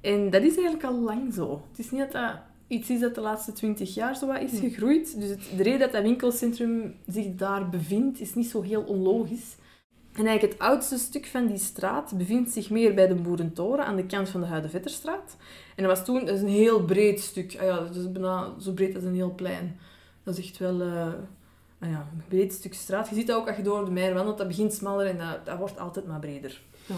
[0.00, 1.62] En dat is eigenlijk al lang zo.
[1.70, 2.34] Het is niet dat dat
[2.66, 5.20] iets is dat de laatste twintig jaar zo wat is gegroeid.
[5.20, 9.56] Dus het, de reden dat dat winkelcentrum zich daar bevindt, is niet zo heel onlogisch.
[10.12, 13.96] En eigenlijk het oudste stuk van die straat bevindt zich meer bij de Boerentoren, aan
[13.96, 15.36] de kant van de Huidevetterstraat.
[15.76, 17.56] En dat was toen dat is een heel breed stuk.
[17.58, 19.78] Ah ja, dat is bijna zo breed als een heel plein.
[20.22, 21.06] Dat is echt wel eh,
[21.78, 23.08] ah ja, een breed stuk straat.
[23.08, 24.38] Je ziet dat ook als je door de Meijer wandelt.
[24.38, 26.60] Dat begint smaller en dat, dat wordt altijd maar breder.
[26.86, 26.94] Ja.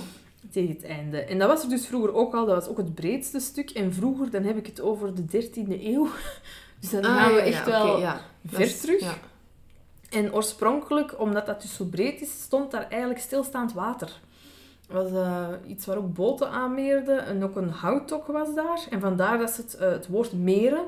[0.51, 1.19] Tegen het einde.
[1.19, 2.47] En dat was er dus vroeger ook al.
[2.47, 3.71] Dat was ook het breedste stuk.
[3.71, 6.09] En vroeger, dan heb ik het over de 13e eeuw.
[6.81, 9.19] Dus dan Ah, gaan we ja, echt ja, wel ver terug.
[10.13, 14.21] En oorspronkelijk, omdat dat dus zo breed is, stond daar eigenlijk stilstaand water.
[14.89, 18.87] Dat was eh, iets waar ook boten aanmeerden en ook een houttok was daar.
[18.91, 20.85] En vandaar dat ze het, eh, het woord meren,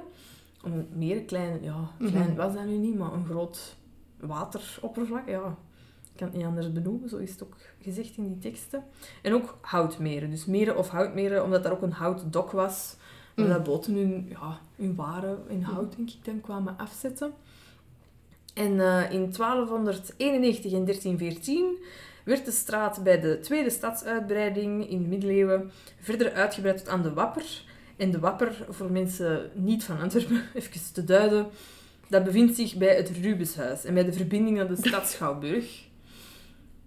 [0.63, 2.35] een meren, klein, ja, klein Mhm.
[2.37, 3.77] was dat nu niet, maar een groot
[4.21, 5.57] wateroppervlak, ja,
[6.13, 8.85] ik kan het niet anders benoemen, zo is het ook gezegd in die teksten.
[9.23, 12.97] En ook houtmeren, dus meren of houtmeren, omdat daar ook een houtdok was,
[13.35, 13.53] waar Mm.
[13.53, 17.33] dat boten hun, ja, hun waren in hout, denk ik, dan kwamen afzetten.
[18.55, 21.79] En eh, in 1291 en 1314
[22.25, 27.13] werd de straat bij de tweede stadsuitbreiding in de middeleeuwen verder uitgebreid tot aan de
[27.13, 27.63] Wapper.
[27.97, 31.47] En de Wapper, voor mensen niet van Antwerpen, even te duiden,
[32.09, 35.83] dat bevindt zich bij het Rubenshuis en bij de verbinding naar de stad Schouwburg.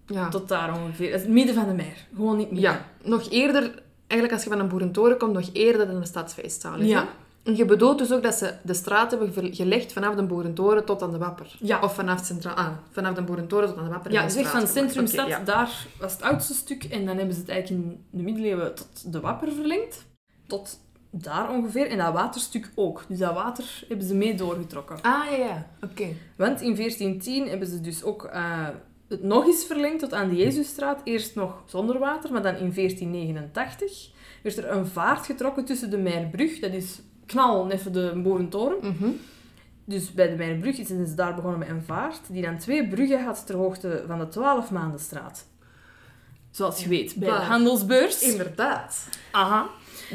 [0.06, 0.28] Ja.
[0.28, 1.10] Tot daar ongeveer.
[1.10, 2.06] Dat is het midden van de meer.
[2.14, 2.70] Gewoon niet midden.
[2.70, 6.82] ja, nog eerder, eigenlijk als je van een boerentoren komt, nog eerder dan de stadsfeestzaal.
[6.82, 7.08] Ja.
[7.48, 11.02] En je bedoelt dus ook dat ze de straat hebben gelegd vanaf de boerentoren tot
[11.02, 11.56] aan de Wapper.
[11.60, 11.80] Ja.
[11.82, 14.12] Of vanaf, centraal, ah, vanaf de boerentoren tot aan de Wapper.
[14.12, 15.40] Ja, de zeg van centrumstad, ja.
[15.40, 16.84] daar was het oudste stuk.
[16.84, 20.06] En dan hebben ze het eigenlijk in de middeleeuwen tot de Wapper verlengd.
[20.46, 20.80] Tot
[21.10, 21.86] daar ongeveer.
[21.86, 23.04] En dat waterstuk ook.
[23.08, 24.96] Dus dat water hebben ze mee doorgetrokken.
[25.02, 25.66] Ah, ja, ja.
[25.82, 26.06] Oké.
[26.36, 28.68] Want in 1410 hebben ze dus ook eh,
[29.08, 31.00] het nog eens verlengd tot aan de Jezusstraat.
[31.04, 34.10] Eerst nog zonder water, maar dan in 1489
[34.42, 36.58] werd er een vaart getrokken tussen de Meierbrug.
[36.58, 38.76] Dat is knal even de Borentoren.
[38.80, 39.10] Mhm.
[39.84, 43.24] Dus bij de Meierbrug zijn ze daar begonnen met een vaart, die dan twee bruggen
[43.24, 45.46] had ter hoogte van de 12 Maandenstraat.
[46.50, 48.22] Zoals je weet, bij de handelsbeurs.
[48.22, 49.08] Inderdaad.
[49.30, 49.66] Aha.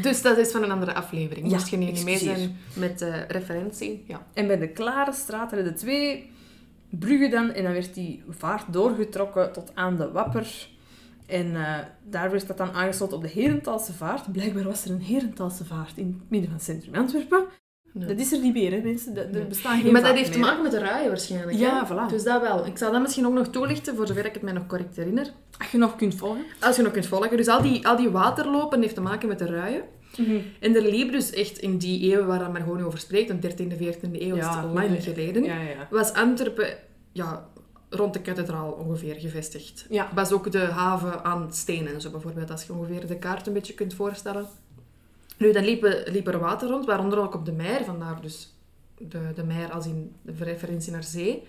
[0.02, 1.48] Dus dat is van een andere aflevering.
[1.50, 4.04] Ja, Moest je niet mee zijn met de referentie.
[4.08, 4.26] Ja.
[4.34, 6.32] En bij de Klare straat hadden de twee
[6.90, 10.68] bruggen dan, en dan werd die vaart doorgetrokken tot aan de Wapper.
[11.28, 11.78] En eh,
[12.10, 14.32] daar werd dat dan aangesloten op de Herentalse vaart.
[14.32, 17.46] Blijkbaar was er een Herentalse vaart in het midden van het centrum Antwerpen.
[17.94, 18.06] Ja.
[18.06, 19.14] Dat is er niet meer, hè, mensen.
[19.14, 19.46] Dat, er Nee.
[19.46, 21.58] bestaan geen maar dat heeft te meer, maken met de ruien waarschijnlijk.
[21.58, 21.94] Ja, hè?
[21.94, 22.10] voilà.
[22.10, 22.66] Dus dat wel.
[22.66, 25.32] Ik zal dat misschien ook nog toelichten, voor zover ik het mij nog correct herinner.
[25.58, 26.44] Als je nog kunt volgen.
[26.60, 27.38] Als je nog kunt volgen.
[27.38, 29.82] Dus al die, al die waterlopen heeft te maken met de ruien.
[30.60, 33.42] En er liep dus echt in die eeuw waar dat maar gewoon over spreekt, een
[33.42, 35.02] 13e, 14e eeuw is het al lang nee.
[35.02, 35.88] geleden, Ja, ja.
[35.90, 36.78] was Antwerpen
[37.12, 37.48] ja,
[37.96, 39.86] rond de kathedraal ongeveer gevestigd.
[39.90, 40.10] Ja.
[40.14, 43.74] Was ook de haven aan stenen, zo bijvoorbeeld, als je ongeveer de kaart een beetje
[43.74, 44.48] kunt voorstellen.
[45.38, 48.54] Nu, dan liep, liep er water rond, waaronder ook op de Meijer, vandaar dus
[48.98, 51.44] de, de Meijer als in de referentie naar zee.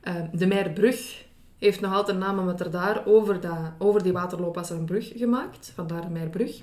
[0.00, 1.24] Ehm, de Meierbrug
[1.58, 4.76] heeft nog altijd een naam, omdat er daar over, dat, over die waterloop was er
[4.76, 6.62] een brug gemaakt, vandaar de Meierbrug.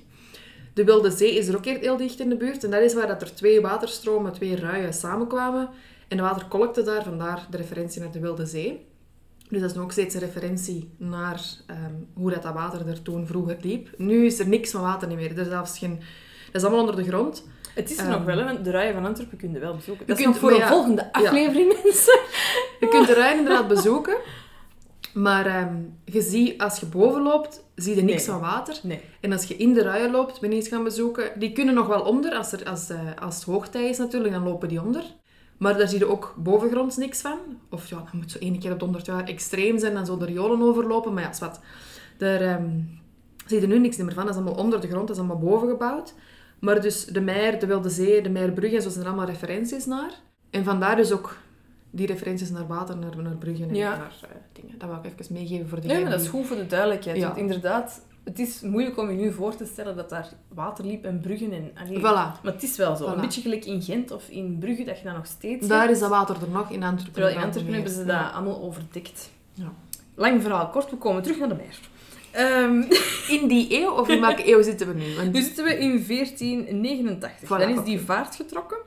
[0.73, 2.63] De Wilde Zee is er ook heel dicht in de buurt.
[2.63, 5.69] En dat is waar dat er twee waterstromen, twee ruien samenkwamen.
[6.07, 8.85] En de water kolkte daar, vandaar de referentie naar de Wilde Zee.
[9.51, 13.27] Dus dat is ook steeds een referentie naar ehm, hoe dat, dat water er toen
[13.27, 13.89] vroeger liep.
[13.97, 15.31] Nu is er niks van water niet meer.
[15.31, 15.95] Er is zelfs geen...
[16.51, 17.47] Dat is allemaal onder de grond.
[17.75, 18.11] Het is er Ehm.
[18.11, 20.07] nog wel, hè, want de rijen van Antwerpen kun je wel bezoeken.
[20.07, 22.19] Dat is kunt- nog voor maar een volgende aflevering, mensen.
[22.79, 24.17] Je kunt de ruin inderdaad bezoeken.
[25.13, 28.35] Maar ehm, je ziet, als je boven loopt, zie je niks Nee.
[28.35, 28.79] van water.
[28.83, 29.01] Nee.
[29.21, 31.87] En als je in de ruien loopt, ben je eens gaan bezoeken, die kunnen nog
[31.87, 32.33] wel onder.
[32.35, 35.03] Als, er, als, eh, als het hoogtij is natuurlijk, dan lopen die onder.
[35.62, 37.38] Maar daar zie je ook bovengronds niks van.
[37.69, 40.19] Of ja, dan moet zo één keer op de 100 jaar extreem zijn, dan zullen
[40.19, 41.13] de riolen overlopen.
[41.13, 41.60] Maar ja, zwart.
[42.17, 42.69] Daar ehm,
[43.45, 44.26] zie je nu niks meer van.
[44.26, 46.13] Dat is allemaal onder de grond, dat is allemaal boven gebouwd.
[46.60, 49.86] Maar dus de Meijer, de Wilde Zee, de Meierbrug en zo zijn er allemaal referenties
[49.86, 50.12] naar.
[50.50, 51.38] En vandaar dus ook
[51.89, 53.97] die referenties naar water, naar, naar bruggen en Ja.
[53.97, 54.78] naar eh, dingen.
[54.78, 57.17] Dat wil ik even meegeven voor de Ja, maar dat is goed voor de duidelijkheid.
[57.17, 57.26] Ja.
[57.26, 61.05] Want inderdaad, het is moeilijk om je nu voor te stellen dat daar water liep
[61.05, 61.71] en bruggen en...
[61.75, 62.01] allee, Voilà.
[62.43, 63.07] Maar het is wel zo.
[63.07, 63.13] Voilà.
[63.13, 65.91] Een beetje gelijk in Gent of in Brugge, dat je dat nog steeds Daar hebt.
[65.91, 67.13] is dat water er nog, in Antwerpen.
[67.13, 69.29] Terwijl in Antwerpen hebben ze dat allemaal overdekt.
[69.53, 69.73] Ja.
[70.15, 71.79] Lang verhaal kort, we komen terug naar de meer.
[72.31, 72.81] Ehm,
[73.41, 75.15] In die eeuw, of in welke eeuw zitten we nu?
[75.15, 77.45] Want nu zitten we in 1489.
[77.45, 78.77] Voilà, dan is die vaart getrokken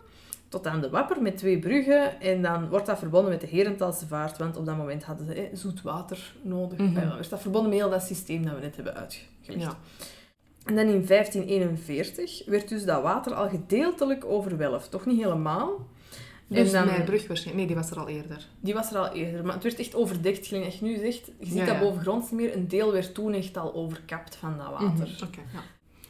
[0.55, 2.21] tot aan de Wapper met twee bruggen.
[2.21, 5.33] En dan wordt dat verbonden met de Herentalse vaart, want op dat moment hadden ze
[5.33, 6.79] hè, zoet water nodig.
[6.79, 6.97] Mhm.
[6.97, 9.63] En dan werd dat verbonden met heel dat systeem dat we net hebben uitgelegd.
[9.63, 9.77] Ja.
[10.65, 14.91] En dan in 1541 werd dus dat water al gedeeltelijk overwelfd.
[14.91, 15.87] Toch niet helemaal.
[16.47, 17.57] Dus dan, Meierbrug waarschijnlijk.
[17.57, 18.47] Nee, die was er al eerder.
[18.61, 21.27] die was er al eerder, maar het werd echt overdekt, gelijk je nu zegt.
[21.39, 22.57] Je ziet Ja, dat bovengronds niet meer.
[22.57, 25.09] Een deel werd toen echt al overkapt van dat water.
[25.09, 25.25] Mhm.
[25.25, 25.61] Oké, ja.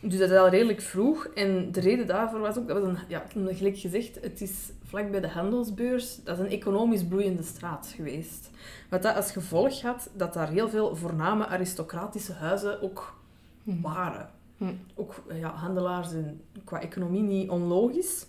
[0.09, 1.27] Dus dat is al redelijk vroeg.
[1.27, 4.53] En de reden daarvoor was ook, dat was een, ja, gelijk gezegd, het is
[4.85, 8.51] vlak bij de handelsbeurs, dat is een economisch bloeiende straat geweest.
[8.91, 13.23] Wat dat als gevolg had, dat daar heel veel voorname aristocratische huizen ook
[13.65, 13.81] Mhm.
[13.81, 14.29] waren.
[14.57, 14.73] Hm.
[14.95, 18.27] Ook eh, ja, handelaars en qua economie niet onlogisch.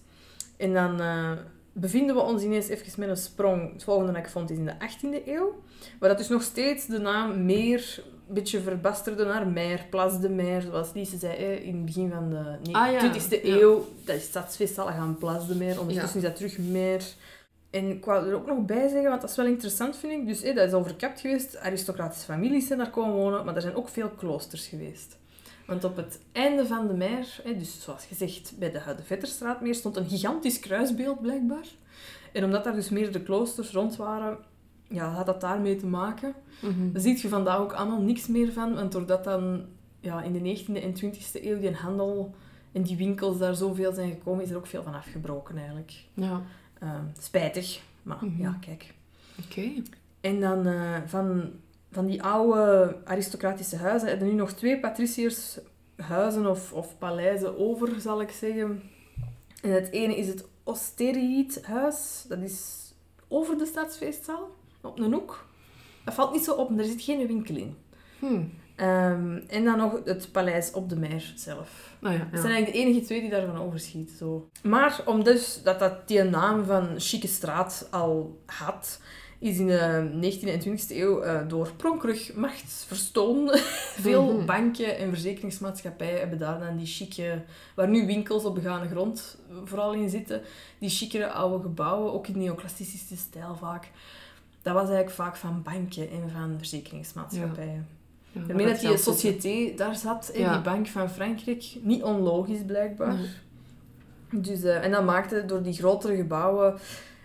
[0.58, 1.32] En dan eh,
[1.74, 3.74] bevinden we ons ineens even met een sprong.
[3.74, 5.62] Het volgende dat ik vond is in de 18e eeuw.
[6.00, 10.62] Waar dat dus nog steeds de naam meer beetje verbasterde naar Meijer, Place de Meijer,
[10.62, 13.14] zoals Lise zei hè, in het begin van de nee, Ah, ja.
[13.14, 13.56] 20e Ja.
[13.56, 13.86] eeuw.
[14.06, 15.80] Dat is stadsfeestal gaan Place de Meijer.
[15.80, 17.04] Ondertussen is dat terug Meijer.
[17.70, 20.28] En ik wou er ook nog bij zeggen, want dat is wel interessant vind ik.
[20.28, 21.58] Dus hè, dat is overkapt geweest.
[21.58, 25.18] Aristocratische families zijn daar komen wonen, maar er zijn ook veel kloosters geweest.
[25.68, 29.62] Want op het einde van de Meijer, hè, dus zoals gezegd bij de Huide Vetterstraat
[29.62, 31.66] meer, stond een gigantisch kruisbeeld blijkbaar.
[32.34, 34.38] En omdat daar dus meerdere kloosters rond waren,
[34.88, 36.34] ja, had dat daarmee te maken.
[36.62, 36.92] Mhm.
[36.92, 39.66] Daar zie je vandaag ook allemaal niks meer van, want doordat dan
[40.00, 42.36] ja, in de 19e en 20e eeuw die handel
[42.72, 45.94] en die winkels daar zoveel zijn gekomen, is er ook veel van afgebroken eigenlijk.
[46.14, 46.42] Ja,
[46.80, 48.42] Eh, spijtig, maar Mhm.
[48.42, 48.94] ja, kijk.
[49.46, 49.62] oké.
[50.22, 51.52] En dan eh, van
[51.92, 58.22] van die oude aristocratische huizen hebben nu nog twee patriciërshuizen of, of paleizen over, zal
[58.22, 58.82] ik zeggen.
[59.62, 62.26] En het ene is het Osteriethuis.
[62.28, 62.94] Dat is
[63.28, 64.50] over de stadsfeestzaal,
[64.86, 65.46] op een hoek.
[66.06, 67.76] Dat valt niet zo op, er zit geen winkel in.
[68.20, 68.52] Hmm.
[68.76, 71.94] Ehm, en dan nog het paleis op de Meer zelf.
[72.00, 74.18] Nou ja, Dat zijn eigenlijk de enige twee die daarvan overschieten.
[74.18, 74.50] Zo.
[74.64, 79.00] Maar om dus dat dat die naam van Chique Straat al had,
[79.40, 83.50] is in de 19e en 20e eeuw eh, door pronkerig machtsverstoon
[84.06, 84.46] veel Mhm.
[84.46, 87.44] banken en verzekeringsmaatschappijen hebben daar dan die chique,
[87.76, 90.42] waar nu winkels op begane grond vooral in zitten,
[90.80, 93.92] die chicere oude gebouwen, ook in neoclassicische stijl vaak.
[94.66, 97.88] Dat was eigenlijk vaak van banken en van verzekeringsmaatschappijen.
[98.32, 98.98] Ja, Daarmee dat die.
[98.98, 100.54] Société daar zat, Ja.
[100.54, 101.64] die bank van Frankrijk.
[101.82, 103.14] Niet onlogisch, blijkbaar.
[103.16, 104.42] Nee.
[104.42, 106.76] Dus, eh, en dat maakte door die grotere gebouwen,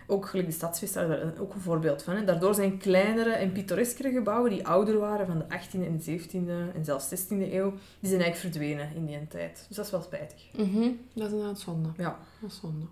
[0.07, 2.15] ook gelijk de Stadsfeest daar ook een voorbeeld van.
[2.15, 2.23] Hè.
[2.23, 6.85] Daardoor zijn kleinere en pittoreskere gebouwen, die ouder waren van de 18e en 17e en
[6.85, 9.65] zelfs 16e eeuw, die zijn eigenlijk verdwenen in die tijd.
[9.67, 10.41] Dus dat is wel spijtig.
[10.57, 11.89] Mhm, Dat is inderdaad zonde.
[11.97, 12.17] Ja.
[12.41, 12.85] Dat is zonde.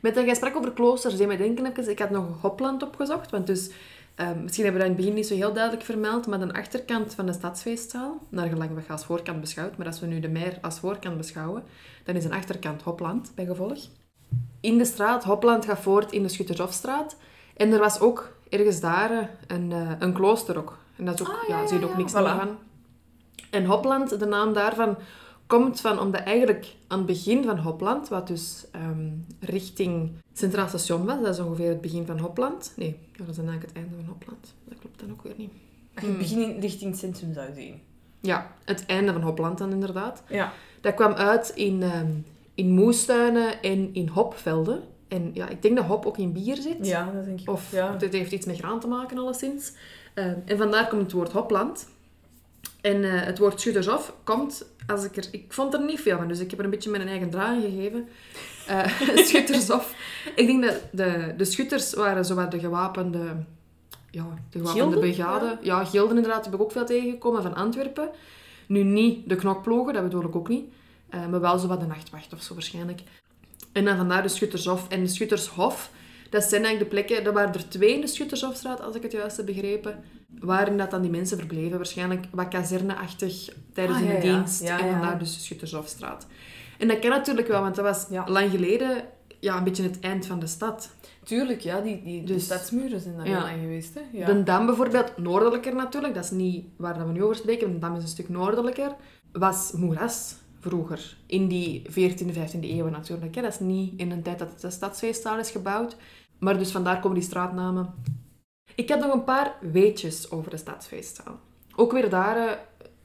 [0.00, 3.30] Met dat jij sprak over kloosters, deed mij denken even, ik had nog Hopland opgezocht,
[3.30, 3.70] want dus,
[4.14, 6.52] ehm, misschien hebben we dat in het begin niet zo heel duidelijk vermeld, maar de
[6.52, 10.28] achterkant van de stadsfeestzaal, naar gelang we als voorkant beschouwd, maar als we nu de
[10.28, 11.62] meer als voorkant beschouwen,
[12.04, 13.78] dan is een achterkant Hopland, bij gevolg.
[14.60, 17.16] In de straat, Hopland gaat voort in de Schuttershofstraat,
[17.56, 20.78] en er was ook ergens daar eh, een, eh, een klooster ook.
[20.96, 22.14] En dat is ook, Ah, ja, ja, zie je ook niks Voilà.
[22.14, 22.58] van.
[23.50, 24.96] En Hopland, de naam daarvan,
[25.58, 29.08] komt van omdat eigenlijk aan het begin van Hopland, wat dus ehm,
[29.40, 32.72] richting Centraal Station was, dat is ongeveer het begin van Hopland.
[32.76, 34.54] Nee, dat is dan eigenlijk het einde van Hopland.
[34.64, 35.50] Dat klopt dan ook weer niet.
[35.94, 37.80] Het begin in- richting het centrum zou zien.
[38.20, 40.22] Ja, het einde van Hopland dan inderdaad.
[40.28, 40.52] Ja.
[40.80, 42.10] Dat kwam uit in, ehm,
[42.54, 44.82] in moestuinen en in hopvelden.
[45.08, 46.86] En ja, ik denk dat hop ook in bier zit.
[46.86, 47.50] Ja, dat denk ik.
[47.50, 47.96] Of ja.
[47.98, 49.72] het heeft iets met graan te maken, alleszins.
[50.14, 51.86] Ehm, en vandaar komt het woord Hopland.
[52.80, 55.28] En eh, het woord Schuttershof komt, als ik er...
[55.30, 57.60] Ik vond er niet veel van, dus ik heb er een beetje mijn eigen draai
[57.60, 58.08] gegeven.
[58.66, 58.86] Eh
[59.26, 59.94] Schuttershof.
[60.34, 63.36] Ik denk dat de, de schutters waren zowat de gewapende...
[64.10, 65.58] Ja, de gewapende brigade.
[65.62, 65.84] Ja.
[65.84, 68.08] gilden inderdaad, heb ik ook veel tegengekomen van Antwerpen.
[68.66, 70.64] Nu niet de knokploegen, dat bedoel ik ook niet.
[71.08, 73.00] Eh, maar wel zowat de nachtwacht of zo waarschijnlijk.
[73.72, 74.88] En dan vandaar de Schuttershof.
[74.88, 75.90] En de Schuttershof,
[76.32, 77.24] dat zijn eigenlijk de plekken...
[77.26, 79.98] Er waren er twee in de Schuttershofstraat, als ik het juist heb begrepen.
[80.40, 81.76] Waarin dat dan die mensen verbleven.
[81.76, 84.62] Waarschijnlijk wat kazerneachtig tijdens Ah, hun ja, dienst.
[84.62, 86.26] Ja, en vandaar dus de Schuttershofstraat.
[86.78, 88.24] En dat kan natuurlijk wel, want dat was Ja.
[88.28, 89.04] lang geleden
[89.40, 90.90] ja, een beetje het eind van de stad.
[91.24, 91.80] Tuurlijk, ja.
[91.80, 93.32] Die, die, de Dus- stadsmuren zijn daar Ja.
[93.36, 93.94] heel lang geweest.
[93.94, 94.00] Hè?
[94.18, 94.26] Ja.
[94.26, 97.78] De Dam bijvoorbeeld, noordelijker natuurlijk, dat is niet waar dat we nu over spreken, de
[97.78, 98.94] Dam is een stuk noordelijker,
[99.32, 101.16] was moeras vroeger.
[101.26, 103.34] In die 14e, 15e eeuw natuurlijk.
[103.34, 103.42] Hè.
[103.42, 105.96] Dat is niet in een tijd dat de stadsfeestzaal is gebouwd.
[106.42, 107.94] Maar dus vandaar komen die straatnamen.
[108.74, 111.40] Ik had nog een paar weetjes over de stadsfeestzaal.
[111.76, 112.52] Ook weer daar, eh,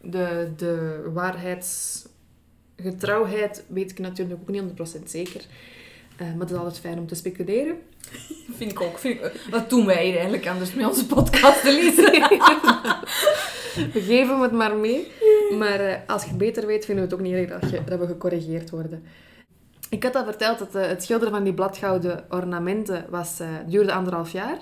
[0.01, 4.63] de, de waarheidsgetrouwheid weet ik natuurlijk ook niet 100%
[5.09, 5.45] zeker.
[6.15, 7.77] Eh, maar het is altijd fijn om te speculeren.
[8.57, 8.99] Vind ik ook.
[8.99, 12.01] Vind ik, wat doen wij hier eigenlijk anders met onze podcast, Elise?
[13.93, 15.11] We geven het maar mee.
[15.57, 17.83] Maar eh, als je het beter weet, vinden we het ook niet erg dat, je,
[17.83, 19.03] dat we gecorrigeerd worden.
[19.89, 23.93] Ik had al verteld dat eh, het schilderen van die bladgouden ornamenten was, eh, duurde
[23.93, 24.57] anderhalf jaar.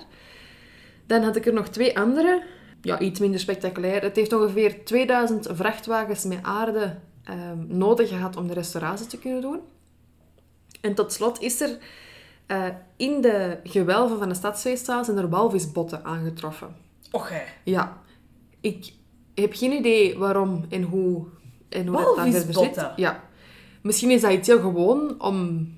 [1.06, 2.42] Dan had ik er nog twee andere.
[2.80, 4.02] Ja, iets minder spectaculair.
[4.02, 9.40] Het heeft ongeveer 2000 vrachtwagens met aarde ehm, nodig gehad om de restauratie te kunnen
[9.40, 9.60] doen.
[10.80, 11.78] En tot slot is er
[12.46, 12.64] eh,
[12.96, 16.76] in de gewelven van de stadsfeestzaal zijn er walvisbotten aangetroffen.
[17.10, 17.42] Och, hè.
[17.64, 18.00] Ja,
[18.60, 18.92] ik
[19.34, 21.26] heb geen idee waarom en hoe,
[21.68, 22.90] en hoe dat dan verder zit.
[22.96, 23.24] Ja.
[23.86, 25.68] Misschien is dat iets heel gewoon om,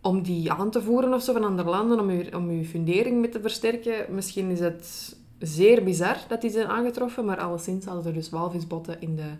[0.00, 3.20] om die aan te voeren of zo van andere landen, om je, om je fundering
[3.20, 4.14] mee te versterken.
[4.14, 9.00] Misschien is het zeer bizar dat die zijn aangetroffen, maar alleszins hadden er dus walvisbotten
[9.00, 9.30] in de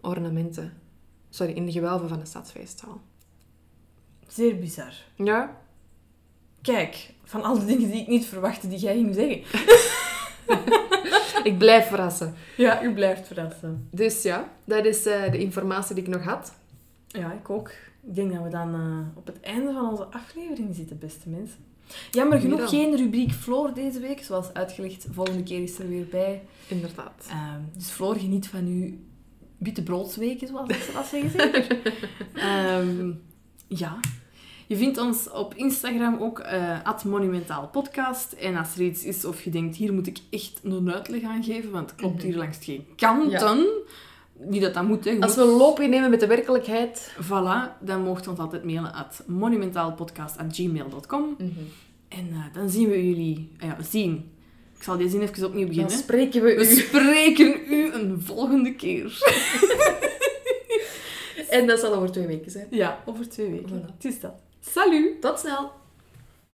[0.00, 0.72] ornamenten.
[1.30, 3.00] Sorry, in de gewelven van de stadsfeestzaal.
[4.26, 4.94] Zeer bizar.
[5.16, 5.60] Ja,
[6.62, 9.42] Kijk, van alle dingen die ik niet verwachtte die jij ging zeggen.
[11.50, 12.34] ik blijf verrassen.
[12.56, 13.88] Ja, u blijft verrassen.
[13.90, 16.52] Dus ja, dat is eh, de informatie die ik nog had.
[17.18, 17.68] Ja, ik ook.
[18.06, 21.58] Ik denk dat we dan eh, op het einde van onze aflevering zitten, beste mensen.
[22.10, 25.06] Jammer genoeg geen rubriek Floor deze week, zoals uitgelegd.
[25.10, 26.42] Volgende keer is er weer bij.
[26.68, 27.26] Inderdaad.
[27.28, 28.94] Ehm, dus Floor, geniet van uw
[29.58, 31.94] witte broodsweken, zoals ze dat zeggen zeker.
[32.34, 33.12] Ehm,
[33.66, 34.00] ja.
[34.66, 38.32] Je vindt ons op Instagram ook eh @monumentaalpodcast.
[38.32, 41.44] En als er iets is of je denkt, hier moet ik echt een uitleg aan
[41.44, 43.66] geven, want het klopt hier langs geen kanten.
[44.48, 45.10] Wie dat dan moet, hè.
[45.10, 47.12] Je Als moet- we loop innemen met de werkelijkheid.
[47.24, 51.36] Voilà, dan mocht ons altijd mailen at monumentaalpodcast.gmail.com.
[52.08, 54.30] En eh, dan zien we jullie, ah ja, zien.
[54.76, 55.98] Ik zal die zin even opnieuw Dan beginnen.
[55.98, 56.74] spreken we We u.
[56.74, 59.18] spreken u een volgende keer.
[61.48, 62.66] En dat zal over twee weken zijn.
[62.70, 63.82] Ja, over twee weken.
[63.82, 63.86] Voilà.
[63.94, 64.32] Het is dat.
[64.60, 65.20] Salut!
[65.20, 65.70] Tot snel!